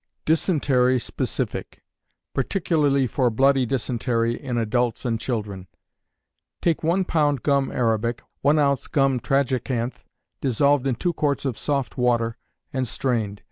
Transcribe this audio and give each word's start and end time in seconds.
Dysentery 0.25 0.99
Specific, 0.99 1.83
(particularly 2.33 3.05
for 3.05 3.29
bloody 3.29 3.67
dysentery 3.67 4.33
in 4.33 4.57
Adults 4.57 5.05
and 5.05 5.19
Children.) 5.19 5.67
Take 6.59 6.81
one 6.81 7.05
pound 7.05 7.43
gum 7.43 7.71
arabic, 7.71 8.23
one 8.41 8.57
ounce 8.57 8.87
gum 8.87 9.19
tragacanth, 9.19 10.03
dissolved 10.41 10.87
in 10.87 10.95
two 10.95 11.13
quarts 11.13 11.45
of 11.45 11.55
soft 11.55 11.99
water, 11.99 12.35
and 12.73 12.87
strained. 12.87 13.39